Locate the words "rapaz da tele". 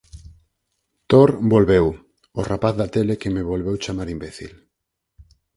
2.51-3.19